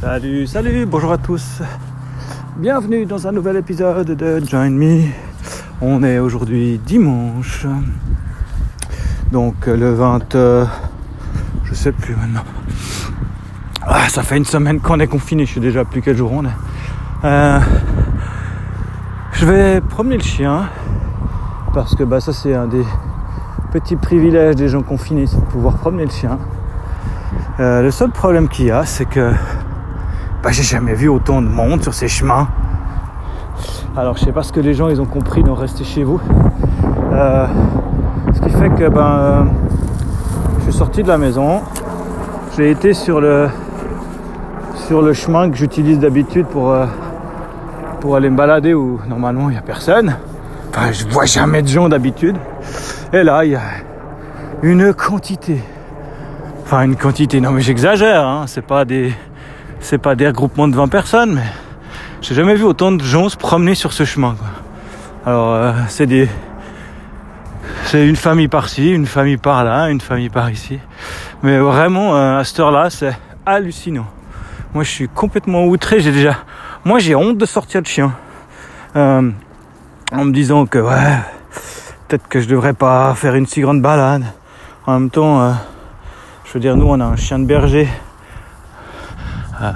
Salut, 0.00 0.46
salut, 0.46 0.84
bonjour 0.84 1.10
à 1.10 1.16
tous. 1.16 1.62
Bienvenue 2.58 3.06
dans 3.06 3.26
un 3.26 3.32
nouvel 3.32 3.56
épisode 3.56 4.10
de 4.10 4.44
Join 4.44 4.68
Me. 4.68 5.04
On 5.80 6.02
est 6.02 6.18
aujourd'hui 6.18 6.78
dimanche. 6.84 7.66
Donc 9.32 9.66
le 9.66 9.94
20... 9.94 10.34
euh, 10.34 10.66
je 11.64 11.72
sais 11.72 11.92
plus 11.92 12.14
maintenant. 12.14 12.44
Ah, 13.80 14.10
ça 14.10 14.22
fait 14.22 14.36
une 14.36 14.44
semaine 14.44 14.80
qu'on 14.80 15.00
est 15.00 15.06
confiné, 15.06 15.46
je 15.46 15.54
sais 15.54 15.60
déjà 15.60 15.86
plus 15.86 16.02
quel 16.02 16.14
jour 16.14 16.30
on 16.30 16.44
est. 16.44 16.56
Euh, 17.24 17.58
je 19.32 19.46
vais 19.46 19.80
promener 19.80 20.18
le 20.18 20.22
chien. 20.22 20.68
Parce 21.72 21.94
que 21.94 22.04
bah, 22.04 22.20
ça 22.20 22.34
c'est 22.34 22.54
un 22.54 22.66
des 22.66 22.84
petits 23.72 23.96
privilèges 23.96 24.56
des 24.56 24.68
gens 24.68 24.82
confinés, 24.82 25.26
c'est 25.26 25.40
de 25.40 25.46
pouvoir 25.46 25.78
promener 25.78 26.04
le 26.04 26.10
chien. 26.10 26.38
Euh, 27.60 27.80
le 27.80 27.90
seul 27.90 28.10
problème 28.10 28.48
qu'il 28.48 28.66
y 28.66 28.70
a, 28.70 28.84
c'est 28.84 29.06
que 29.06 29.32
bah, 30.42 30.50
j'ai 30.52 30.62
jamais 30.62 30.94
vu 30.94 31.08
autant 31.08 31.42
de 31.42 31.48
monde 31.48 31.82
sur 31.82 31.94
ces 31.94 32.08
chemins. 32.08 32.48
Alors 33.96 34.16
je 34.16 34.24
sais 34.24 34.32
pas 34.32 34.42
ce 34.42 34.52
que 34.52 34.60
les 34.60 34.74
gens 34.74 34.88
ils 34.88 35.00
ont 35.00 35.06
compris 35.06 35.42
d'en 35.42 35.54
rester 35.54 35.82
chez 35.82 36.04
vous. 36.04 36.20
Euh, 37.12 37.46
ce 38.34 38.40
qui 38.40 38.50
fait 38.50 38.68
que 38.68 38.88
ben 38.88 39.48
je 40.58 40.64
suis 40.64 40.72
sorti 40.72 41.02
de 41.02 41.08
la 41.08 41.16
maison. 41.16 41.62
J'ai 42.56 42.70
été 42.70 42.92
sur 42.92 43.20
le 43.20 43.48
sur 44.86 45.00
le 45.00 45.14
chemin 45.14 45.50
que 45.50 45.56
j'utilise 45.56 45.98
d'habitude 45.98 46.46
pour 46.46 46.70
euh, 46.70 46.86
aller 48.14 48.30
me 48.30 48.36
balader 48.36 48.74
où 48.74 49.00
normalement 49.08 49.48
il 49.48 49.52
n'y 49.52 49.58
a 49.58 49.62
personne. 49.62 50.16
Enfin 50.68 50.92
je 50.92 51.06
vois 51.08 51.24
jamais 51.24 51.62
de 51.62 51.68
gens 51.68 51.88
d'habitude. 51.88 52.36
Et 53.12 53.22
là 53.22 53.44
il 53.44 53.52
y 53.52 53.56
a 53.56 53.62
une 54.62 54.92
quantité. 54.92 55.60
Enfin 56.64 56.82
une 56.82 56.96
quantité, 56.96 57.40
non 57.40 57.50
mais 57.50 57.62
j'exagère, 57.62 58.26
hein. 58.26 58.44
c'est 58.46 58.64
pas 58.64 58.84
des 58.84 59.12
c'est 59.86 59.98
pas 59.98 60.16
des 60.16 60.26
regroupements 60.26 60.66
de 60.66 60.74
20 60.74 60.88
personnes, 60.88 61.34
mais 61.34 61.46
j'ai 62.20 62.34
jamais 62.34 62.56
vu 62.56 62.64
autant 62.64 62.90
de 62.90 63.04
gens 63.04 63.28
se 63.28 63.36
promener 63.36 63.76
sur 63.76 63.92
ce 63.92 64.04
chemin. 64.04 64.34
Quoi. 64.36 64.48
Alors 65.24 65.54
euh, 65.54 65.72
c'est 65.86 66.06
des 66.06 66.28
c'est 67.84 68.04
une 68.04 68.16
famille 68.16 68.48
par-ci, 68.48 68.90
une 68.90 69.06
famille 69.06 69.36
par-là, 69.36 69.88
une 69.90 70.00
famille 70.00 70.28
par 70.28 70.50
ici. 70.50 70.80
Mais 71.44 71.58
vraiment 71.58 72.16
euh, 72.16 72.40
à 72.40 72.42
cette 72.42 72.58
heure-là, 72.58 72.90
c'est 72.90 73.16
hallucinant. 73.46 74.08
Moi 74.74 74.82
je 74.82 74.90
suis 74.90 75.08
complètement 75.08 75.66
outré, 75.66 76.00
j'ai 76.00 76.10
déjà 76.10 76.38
moi 76.84 76.98
j'ai 76.98 77.14
honte 77.14 77.38
de 77.38 77.46
sortir 77.46 77.80
de 77.80 77.86
chien. 77.86 78.12
Euh, 78.96 79.30
en 80.10 80.24
me 80.24 80.32
disant 80.32 80.66
que 80.66 80.80
ouais, 80.80 81.16
peut-être 82.08 82.26
que 82.26 82.40
je 82.40 82.48
devrais 82.48 82.74
pas 82.74 83.14
faire 83.14 83.36
une 83.36 83.46
si 83.46 83.60
grande 83.60 83.82
balade. 83.82 84.24
En 84.84 84.98
même 84.98 85.10
temps, 85.10 85.54
je 86.44 86.54
veux 86.54 86.60
dire 86.60 86.76
nous 86.76 86.86
on 86.88 86.98
a 86.98 87.04
un 87.04 87.16
chien 87.16 87.38
de 87.38 87.44
berger 87.44 87.88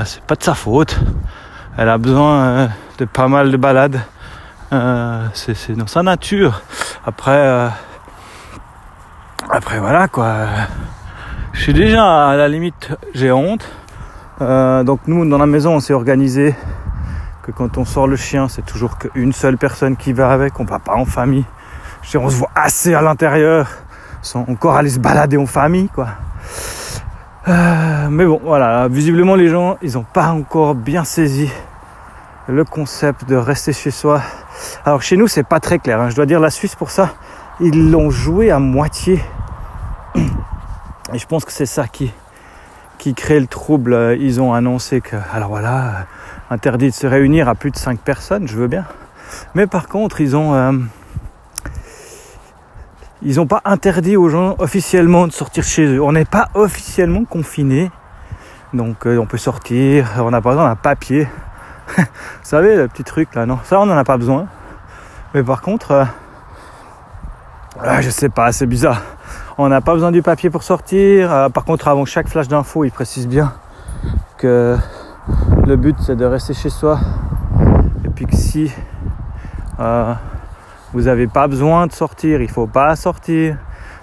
c'est 0.04 0.22
pas 0.22 0.34
de 0.34 0.42
sa 0.42 0.54
faute. 0.54 0.98
Elle 1.76 1.88
a 1.88 1.98
besoin 1.98 2.40
euh, 2.40 2.68
de 2.98 3.04
pas 3.04 3.28
mal 3.28 3.50
de 3.50 3.56
balades. 3.56 4.00
Euh, 4.72 5.26
c'est, 5.34 5.72
dans 5.72 5.86
sa 5.86 6.02
nature. 6.02 6.62
Après, 7.04 7.30
euh, 7.30 7.68
après 9.50 9.80
voilà 9.80 10.08
quoi. 10.08 10.46
Je 11.52 11.62
suis 11.62 11.74
déjà 11.74 12.28
à 12.28 12.36
la 12.36 12.48
limite, 12.48 12.92
j'ai 13.14 13.32
honte. 13.32 13.68
Donc 14.40 15.00
nous 15.06 15.28
dans 15.28 15.38
la 15.38 15.46
maison 15.46 15.74
on 15.74 15.80
s'est 15.80 15.92
organisé 15.92 16.54
que 17.42 17.50
quand 17.50 17.76
on 17.76 17.84
sort 17.84 18.06
le 18.06 18.16
chien 18.16 18.48
c'est 18.48 18.64
toujours 18.64 18.96
qu'une 18.96 19.32
seule 19.32 19.58
personne 19.58 19.96
qui 19.96 20.14
va 20.14 20.30
avec, 20.30 20.58
on 20.60 20.64
va 20.64 20.78
pas 20.78 20.94
en 20.94 21.04
famille. 21.04 21.44
Je 22.02 22.16
on 22.16 22.30
se 22.30 22.36
voit 22.36 22.50
assez 22.54 22.94
à 22.94 23.02
l'intérieur 23.02 23.68
sans 24.22 24.40
encore 24.48 24.76
aller 24.76 24.90
se 24.90 24.98
balader 24.98 25.36
en 25.36 25.46
famille 25.46 25.88
quoi. 25.88 26.08
Euh, 27.48 28.08
mais 28.10 28.26
bon, 28.26 28.40
voilà, 28.42 28.88
visiblement 28.88 29.34
les 29.34 29.48
gens, 29.48 29.78
ils 29.82 29.94
n'ont 29.94 30.04
pas 30.04 30.28
encore 30.28 30.74
bien 30.74 31.04
saisi 31.04 31.50
le 32.48 32.64
concept 32.64 33.24
de 33.28 33.36
rester 33.36 33.72
chez 33.72 33.90
soi. 33.90 34.20
Alors 34.84 35.02
chez 35.02 35.16
nous, 35.16 35.28
c'est 35.28 35.42
pas 35.46 35.60
très 35.60 35.78
clair. 35.78 36.00
hein. 36.00 36.10
Je 36.10 36.16
dois 36.16 36.26
dire 36.26 36.40
la 36.40 36.50
Suisse 36.50 36.74
pour 36.74 36.90
ça, 36.90 37.14
ils 37.60 37.90
l'ont 37.90 38.10
joué 38.10 38.50
à 38.50 38.58
moitié. 38.58 39.20
Et 41.14 41.18
je 41.18 41.26
pense 41.26 41.44
que 41.44 41.52
c'est 41.52 41.66
ça 41.66 41.86
qui 41.88 42.12
crée 43.14 43.40
le 43.40 43.46
trouble. 43.46 44.16
Ils 44.20 44.40
ont 44.40 44.52
annoncé 44.52 45.00
que, 45.00 45.16
alors 45.32 45.48
voilà, 45.48 46.06
interdit 46.50 46.90
de 46.90 46.94
se 46.94 47.06
réunir 47.06 47.48
à 47.48 47.54
plus 47.54 47.70
de 47.70 47.76
5 47.76 48.00
personnes, 48.00 48.46
je 48.48 48.56
veux 48.56 48.68
bien. 48.68 48.84
Mais 49.54 49.66
par 49.66 49.88
contre, 49.88 50.20
ils 50.20 50.36
ont 50.36 50.54
euh, 50.54 50.72
ils 53.22 53.36
n'ont 53.36 53.46
pas 53.46 53.60
interdit 53.64 54.16
aux 54.16 54.28
gens 54.28 54.54
officiellement 54.58 55.26
de 55.26 55.32
sortir 55.32 55.64
chez 55.64 55.84
eux. 55.84 56.02
On 56.02 56.12
n'est 56.12 56.24
pas 56.24 56.48
officiellement 56.54 57.24
confiné. 57.24 57.90
Donc 58.72 59.06
euh, 59.06 59.18
on 59.18 59.26
peut 59.26 59.38
sortir, 59.38 60.08
on 60.18 60.30
n'a 60.30 60.40
pas 60.40 60.50
besoin 60.50 60.68
d'un 60.68 60.76
papier. 60.76 61.28
Vous 61.96 62.04
savez, 62.42 62.76
le 62.76 62.88
petit 62.88 63.04
truc 63.04 63.34
là, 63.34 63.46
non 63.46 63.58
Ça, 63.64 63.80
on 63.80 63.86
n'en 63.86 63.96
a 63.96 64.04
pas 64.04 64.16
besoin. 64.16 64.46
Mais 65.34 65.42
par 65.42 65.60
contre, 65.60 65.90
euh, 65.90 66.04
ah, 67.80 68.00
je 68.00 68.10
sais 68.10 68.28
pas, 68.28 68.52
c'est 68.52 68.66
bizarre. 68.66 69.02
On 69.58 69.68
n'a 69.68 69.80
pas 69.80 69.94
besoin 69.94 70.12
du 70.12 70.22
papier 70.22 70.50
pour 70.50 70.62
sortir. 70.62 71.32
Euh, 71.32 71.48
par 71.48 71.64
contre, 71.64 71.88
avant 71.88 72.04
chaque 72.04 72.28
flash 72.28 72.48
d'info, 72.48 72.84
il 72.84 72.90
précise 72.90 73.28
bien 73.28 73.52
que 74.38 74.76
le 75.66 75.76
but 75.76 75.96
c'est 76.00 76.16
de 76.16 76.24
rester 76.24 76.54
chez 76.54 76.70
soi. 76.70 76.98
Et 78.04 78.08
puis 78.08 78.26
que 78.26 78.36
si 78.36 78.72
euh, 79.78 80.14
vous 80.92 81.02
n'avez 81.02 81.26
pas 81.26 81.46
besoin 81.48 81.86
de 81.86 81.92
sortir, 81.92 82.42
il 82.42 82.50
faut 82.50 82.66
pas 82.66 82.96
sortir. 82.96 83.56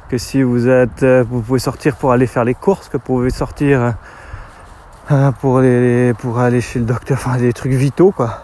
Que 0.09 0.17
si 0.17 0.41
vous 0.41 0.69
êtes, 0.69 1.03
euh, 1.03 1.23
vous 1.29 1.41
pouvez 1.41 1.59
sortir 1.59 1.97
pour 1.97 2.13
aller 2.13 2.27
faire 2.27 2.45
les 2.45 2.53
courses, 2.53 2.87
que 2.87 2.95
vous 2.95 3.03
pouvez 3.03 3.29
sortir 3.29 3.81
euh, 3.81 3.91
euh, 5.11 6.13
pour 6.13 6.39
aller 6.39 6.61
chez 6.61 6.79
le 6.79 6.85
docteur, 6.85 7.17
enfin 7.17 7.37
des 7.37 7.53
trucs 7.53 7.73
vitaux 7.73 8.11
quoi. 8.11 8.41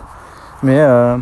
Mais 0.62 0.80
euh, 0.80 1.18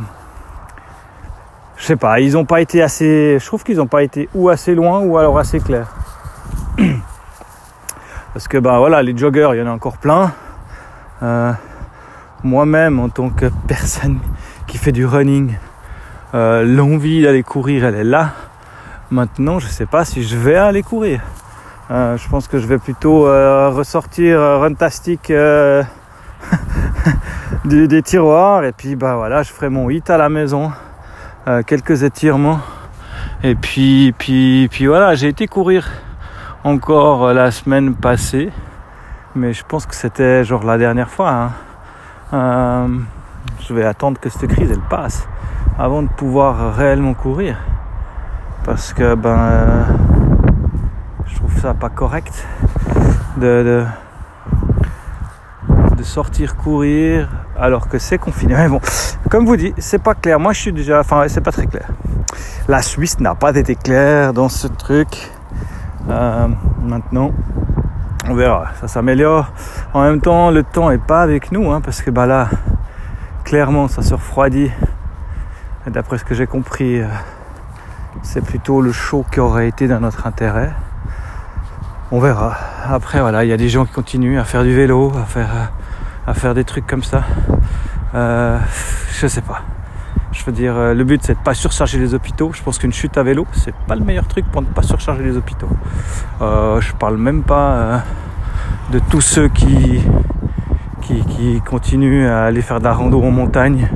je 1.78 1.86
sais 1.86 1.96
pas, 1.96 2.20
ils 2.20 2.38
ont 2.38 2.46
pas 2.46 2.62
été 2.62 2.84
assez, 2.84 3.38
je 3.40 3.46
trouve 3.46 3.64
qu'ils 3.64 3.82
ont 3.82 3.88
pas 3.88 4.03
été 4.03 4.30
ou 4.36 4.50
assez 4.50 4.76
loin 4.76 5.00
ou 5.00 5.18
alors 5.18 5.40
assez 5.40 5.59
clairs. 5.59 5.94
Parce 8.34 8.48
que 8.48 8.59
ben 8.59 8.78
voilà, 8.78 9.02
les 9.02 9.18
joggers, 9.18 9.50
il 9.53 9.59
y 9.59 9.62
en 9.64 9.68
a 9.68 9.72
encore 9.72 9.98
plein. 9.98 10.32
Euh, 11.24 11.52
Moi-même, 12.44 13.00
en 13.00 13.09
tant 13.09 13.30
que 13.30 13.48
personne 13.68 14.20
qui 14.68 14.78
fait 14.78 14.92
du 14.92 15.08
running, 15.08 15.56
euh, 16.34 16.64
l'envie 16.64 17.22
d'aller 17.22 17.44
courir, 17.44 17.84
elle 17.84 17.96
est 17.96 18.06
là. 18.06 18.30
Maintenant, 19.09 19.59
je 19.59 19.68
sais 19.68 19.86
pas 19.86 20.06
si 20.06 20.24
je 20.24 20.38
vais 20.38 20.56
aller 20.56 20.81
courir. 20.81 21.19
Euh, 21.90 22.16
je 22.16 22.30
pense 22.30 22.47
que 22.47 22.58
je 22.58 22.68
vais 22.68 22.78
plutôt 22.78 23.28
euh, 23.28 23.69
ressortir 23.69 24.40
Runtastic 24.40 25.30
des, 27.66 28.02
tiroirs 28.02 28.64
et 28.64 28.72
puis 28.72 28.96
bah 28.96 29.18
voilà, 29.18 29.44
je 29.44 29.52
ferai 29.52 29.68
mon 29.68 29.90
hit 29.90 30.09
à 30.09 30.18
la 30.18 30.30
maison, 30.30 30.72
quelques 31.68 32.03
étirements 32.03 32.62
et 33.44 33.56
puis 33.56 34.14
puis 34.18 34.70
puis 34.72 34.88
voilà, 34.88 35.16
j'ai 35.16 35.28
été 35.28 35.47
courir 35.47 35.90
encore 36.64 37.34
la 37.34 37.52
semaine 37.52 37.94
passée, 37.94 38.52
mais 39.36 39.52
je 39.53 39.64
pense 39.68 39.86
que 39.86 39.96
c'était 39.96 40.46
genre 40.46 40.64
la 40.64 40.78
dernière 40.78 41.09
fois. 41.09 41.52
hein. 42.31 42.88
Je 43.68 43.74
vais 43.74 43.84
attendre 43.84 44.20
que 44.20 44.30
cette 44.30 44.47
crise 44.47 44.72
elle 44.72 44.80
passe 44.90 45.28
avant 45.81 46.03
de 46.03 46.09
pouvoir 46.09 46.75
réellement 46.75 47.16
courir 47.16 47.58
parce 48.64 48.94
que 48.94 49.16
ben 49.16 49.36
euh, 49.36 49.84
je 51.25 51.36
trouve 51.38 51.59
ça 51.59 51.74
pas 51.74 51.90
correct 51.90 52.46
de, 53.38 53.84
de, 55.97 56.03
sortir 56.03 56.56
courir 56.56 57.30
alors 57.58 57.88
que 57.88 57.97
c'est 57.97 58.20
confiné. 58.20 58.53
Mais 58.56 58.68
bon, 58.68 58.80
comme 59.30 59.46
vous 59.46 59.56
dit, 59.56 59.74
c'est 59.80 60.02
pas 60.02 60.14
clair. 60.14 60.40
Moi 60.40 60.53
je 60.53 60.59
suis 60.59 60.74
déjà, 60.74 61.00
enfin 61.00 61.24
c'est 61.28 61.41
pas 61.41 61.52
très 61.52 61.66
clair. 61.66 61.88
La 62.68 62.84
Suisse 62.84 63.20
n'a 63.20 63.34
pas 63.34 63.56
été 63.56 63.75
claire 63.75 64.34
dans 64.34 64.50
ce 64.50 64.68
truc. 64.68 65.31
Euh, 66.09 66.47
maintenant, 66.84 67.31
on 68.30 68.36
verra, 68.36 68.68
ça 68.80 68.88
s'améliore. 68.88 69.52
En 69.96 70.03
même 70.03 70.22
temps, 70.22 70.52
le 70.52 70.62
temps 70.62 70.91
est 70.91 71.03
pas 71.03 71.23
avec 71.23 71.52
nous, 71.52 71.72
hein, 71.72 71.82
parce 71.82 72.03
que 72.03 72.11
bah 72.11 72.28
là, 72.28 72.50
clairement, 73.44 73.88
ça 73.88 74.03
se 74.03 74.14
refroidit. 74.14 74.72
D'après 75.88 76.18
ce 76.18 76.24
que 76.24 76.36
j'ai 76.36 76.48
compris, 76.48 77.00
euh, 77.00 77.08
c'est 78.22 78.44
plutôt 78.44 78.82
le 78.82 78.92
chaud 78.92 79.26
qui 79.32 79.40
aurait 79.40 79.68
été 79.68 79.88
dans 79.88 80.00
notre 80.00 80.28
intérêt. 80.28 80.72
On 82.12 82.20
verra. 82.20 82.56
Après, 82.86 83.20
voilà, 83.22 83.44
il 83.46 83.50
y 83.50 83.54
a 83.54 83.58
des 83.58 83.70
gens 83.70 83.86
qui 83.86 83.94
continuent 83.94 84.40
à 84.40 84.44
faire 84.44 84.64
du 84.64 84.76
vélo, 84.76 85.12
à 85.18 85.26
faire, 85.26 85.50
euh, 85.56 86.30
à 86.32 86.34
faire 86.34 86.54
des 86.54 86.64
trucs 86.64 86.86
comme 86.86 87.04
ça. 87.04 87.24
Euh, 88.14 88.60
je 89.14 89.28
sais 89.28 89.42
pas. 89.42 89.62
Je 90.32 90.44
veux 90.46 90.52
dire, 90.52 90.76
euh, 90.76 90.94
le 90.94 91.04
but 91.04 91.22
c'est 91.24 91.34
de 91.34 91.40
pas 91.40 91.54
surcharger 91.54 91.98
les 91.98 92.14
hôpitaux. 92.14 92.52
Je 92.54 92.62
pense 92.62 92.78
qu'une 92.78 92.94
chute 92.94 93.18
à 93.18 93.24
vélo, 93.24 93.48
c'est 93.54 93.74
pas 93.88 93.96
le 93.96 94.04
meilleur 94.04 94.28
truc 94.28 94.46
pour 94.52 94.62
ne 94.62 94.68
pas 94.68 94.84
surcharger 94.84 95.24
les 95.24 95.38
hôpitaux. 95.38 95.70
Je 96.40 96.94
parle 96.94 97.18
même 97.18 97.44
pas 97.44 98.04
de 98.92 99.00
tous 99.10 99.22
ceux 99.22 99.48
qui, 99.48 100.02
qui, 101.02 101.24
qui 101.26 101.62
continuent 101.62 102.28
à 102.28 102.44
aller 102.44 102.62
faire 102.62 102.80
de 102.80 102.84
la 102.84 102.94
rando 102.94 103.22
en 103.22 103.32
montagne 103.32 103.90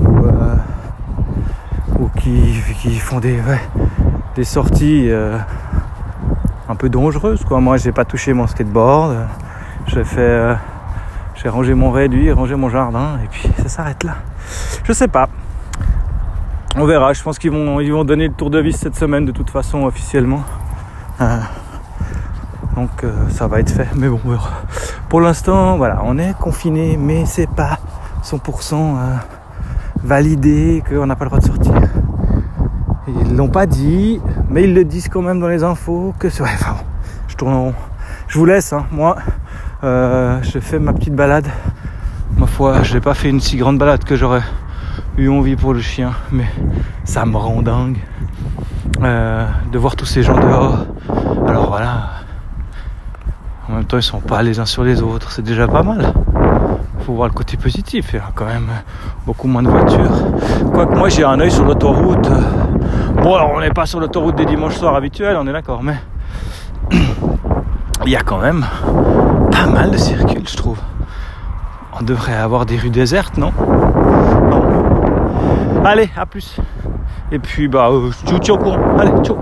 ou, 0.00 0.26
euh, 0.26 0.56
ou 1.98 2.08
qui, 2.82 2.98
font 2.98 3.20
des, 3.20 3.38
des 4.34 4.44
sorties 4.44 5.08
euh, 5.08 5.38
un 6.68 6.74
peu 6.74 6.88
dangereuses. 6.88 7.44
Quoi. 7.44 7.60
Moi, 7.60 7.76
j'ai 7.76 7.92
pas 7.92 8.04
touché 8.04 8.32
mon 8.32 8.46
skateboard. 8.46 9.28
J'ai 9.86 10.04
fait, 10.04 10.20
euh, 10.20 10.54
J'ai 11.36 11.48
rangé 11.48 11.74
mon 11.74 11.90
réduit, 11.92 12.32
rangé 12.32 12.56
mon 12.56 12.68
jardin, 12.68 13.18
et 13.22 13.28
puis 13.28 13.48
ça 13.62 13.68
s'arrête 13.68 14.02
là. 14.02 14.16
Je 14.84 14.92
sais 14.92 15.08
pas. 15.08 15.28
On 16.76 16.84
verra. 16.84 17.12
Je 17.12 17.22
pense 17.22 17.38
qu'ils 17.38 17.52
vont, 17.52 17.80
ils 17.80 17.92
vont 17.92 18.04
donner 18.04 18.28
le 18.28 18.34
tour 18.34 18.50
de 18.50 18.58
vis 18.58 18.76
cette 18.76 18.96
semaine 18.96 19.24
de 19.26 19.32
toute 19.32 19.50
façon 19.50 19.84
officiellement. 19.84 20.42
Euh, 21.20 21.38
donc 22.74 23.04
ça 23.30 23.46
va 23.46 23.60
être 23.60 23.70
fait. 23.70 23.88
Mais 23.94 24.08
bon, 24.08 24.20
pour 25.08 25.20
l'instant, 25.20 25.76
voilà, 25.76 26.00
on 26.04 26.18
est 26.18 26.34
confiné, 26.38 26.96
mais 26.96 27.26
c'est 27.26 27.48
pas 27.48 27.78
100% 28.24 28.74
euh, 28.74 29.16
validé 30.02 30.82
qu'on 30.88 31.06
n'a 31.06 31.16
pas 31.16 31.24
le 31.24 31.30
droit 31.30 31.40
de 31.40 31.44
sortir. 31.44 31.81
Ils 33.32 33.38
l'ont 33.38 33.48
pas 33.48 33.64
dit, 33.64 34.20
mais 34.50 34.64
ils 34.64 34.74
le 34.74 34.84
disent 34.84 35.08
quand 35.08 35.22
même 35.22 35.40
dans 35.40 35.48
les 35.48 35.64
infos 35.64 36.12
que 36.18 36.28
c'est. 36.28 36.42
Ouais, 36.42 36.50
je 37.28 37.34
tourne. 37.34 37.72
Je 38.28 38.38
vous 38.38 38.44
laisse, 38.44 38.74
hein. 38.74 38.84
moi, 38.92 39.16
euh, 39.84 40.38
je 40.42 40.58
fais 40.58 40.78
ma 40.78 40.92
petite 40.92 41.14
balade. 41.14 41.46
Ma 42.36 42.46
foi, 42.46 42.82
je 42.82 42.92
n'ai 42.92 43.00
pas 43.00 43.14
fait 43.14 43.30
une 43.30 43.40
si 43.40 43.56
grande 43.56 43.78
balade 43.78 44.04
que 44.04 44.16
j'aurais 44.16 44.42
eu 45.16 45.30
envie 45.30 45.56
pour 45.56 45.72
le 45.72 45.80
chien, 45.80 46.10
mais 46.30 46.44
ça 47.04 47.24
me 47.24 47.38
rend 47.38 47.62
dingue 47.62 47.96
euh, 49.02 49.46
de 49.72 49.78
voir 49.78 49.96
tous 49.96 50.04
ces 50.04 50.22
gens 50.22 50.38
dehors. 50.38 50.84
Alors 51.48 51.68
voilà, 51.68 52.10
en 53.70 53.76
même 53.76 53.84
temps 53.86 53.96
ils 53.96 54.02
sont 54.02 54.20
pas 54.20 54.42
les 54.42 54.60
uns 54.60 54.66
sur 54.66 54.84
les 54.84 55.00
autres, 55.00 55.32
c'est 55.32 55.40
déjà 55.40 55.66
pas 55.66 55.82
mal. 55.82 56.12
Faut 57.04 57.14
voir 57.14 57.28
le 57.28 57.34
côté 57.34 57.56
positif, 57.56 58.10
il 58.12 58.16
y 58.16 58.18
a 58.18 58.30
quand 58.34 58.44
même 58.44 58.68
beaucoup 59.26 59.48
moins 59.48 59.62
de 59.62 59.68
voitures. 59.68 60.12
Quoique 60.72 60.96
moi 60.96 61.08
j'ai 61.08 61.24
un 61.24 61.40
œil 61.40 61.50
sur 61.50 61.64
l'autoroute. 61.64 62.28
Bon 63.22 63.34
alors 63.34 63.50
on 63.54 63.60
n'est 63.60 63.70
pas 63.70 63.86
sur 63.86 63.98
l'autoroute 63.98 64.36
des 64.36 64.46
dimanches 64.46 64.76
soirs 64.76 64.94
habituels, 64.94 65.36
on 65.38 65.46
est 65.46 65.52
d'accord, 65.52 65.82
mais 65.82 65.96
il 68.04 68.10
y 68.10 68.16
a 68.16 68.22
quand 68.22 68.38
même 68.38 68.64
pas 69.50 69.66
mal 69.66 69.90
de 69.90 69.96
circuits, 69.96 70.44
je 70.46 70.56
trouve. 70.56 70.78
On 71.98 72.04
devrait 72.04 72.34
avoir 72.34 72.66
des 72.66 72.76
rues 72.76 72.90
désertes, 72.90 73.36
non? 73.36 73.52
Non. 74.50 75.84
Allez, 75.84 76.08
à 76.16 76.24
plus. 76.26 76.56
Et 77.30 77.38
puis, 77.38 77.68
bah, 77.68 77.88
euh, 77.90 78.10
je 78.26 78.34
vous 78.34 78.50
au 78.50 78.58
courant. 78.58 78.78
Allez, 78.98 79.12
ciao 79.22 79.38